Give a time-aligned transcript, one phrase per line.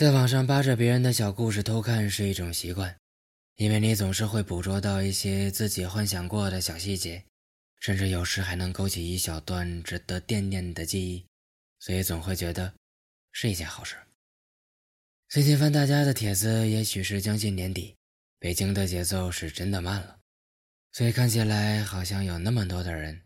[0.00, 2.96] 在网上扒着别人的小故事偷看是一种习惯，
[3.56, 7.22] 因为你总是会捕捉到一些自己幻想过的小细节，
[7.80, 11.26] 甚至有时还能勾起一小段值得惦念的记忆，
[11.80, 12.72] 所以总会觉得
[13.32, 13.94] 是一件好事。
[15.28, 17.94] 最近翻大家的帖子，也许是将近年底，
[18.38, 20.18] 北京的节奏是真的慢了，
[20.92, 23.20] 所以看起来好像有那么多的人，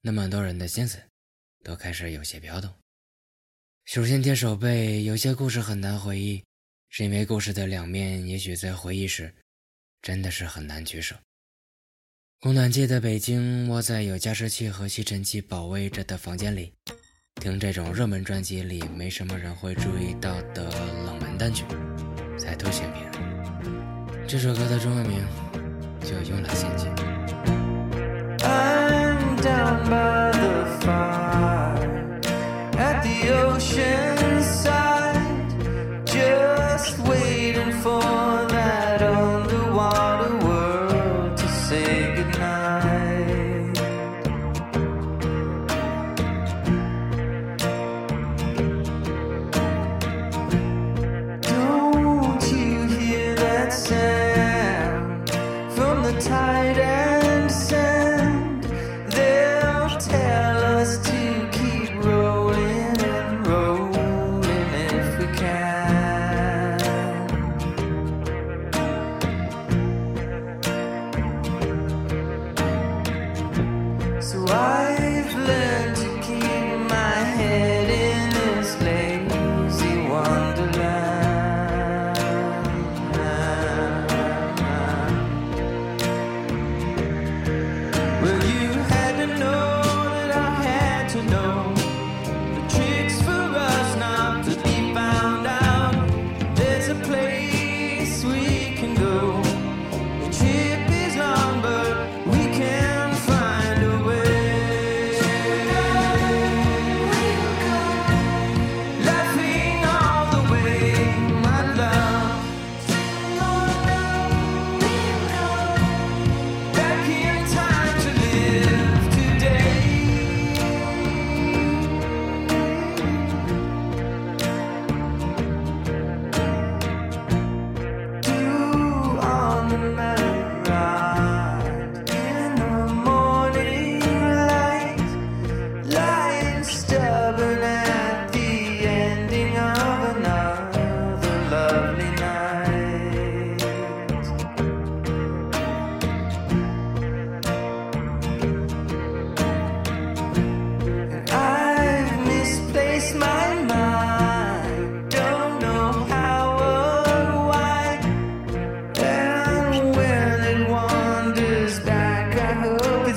[0.00, 0.98] 那么多人的心思，
[1.62, 2.74] 都开始有些飘动。
[3.88, 6.44] 手心贴手背，有些故事很难回忆，
[6.90, 9.34] 是因为故事的两面，也许在回忆时，
[10.02, 11.16] 真的是很难取舍。
[12.38, 16.70] 供暖季的北京，窝在有加湿器和吸尘器保卫着的房间里，
[17.36, 20.68] 听这种热门专辑里没什么人会注意到的
[21.06, 21.64] 冷门单曲，
[22.38, 23.10] 再图选片。
[24.28, 25.18] 这首歌的中文名
[26.02, 26.94] 就《用了陷阱》。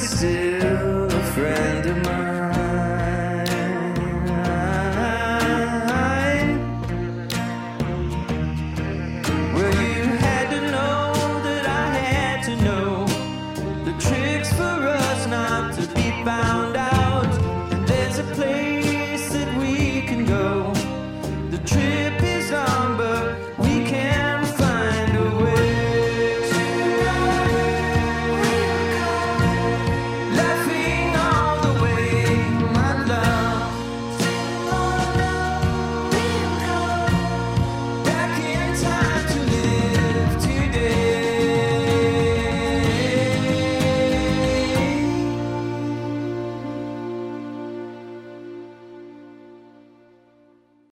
[0.03, 0.50] exist.